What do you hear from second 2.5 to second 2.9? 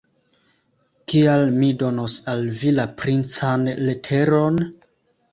vi la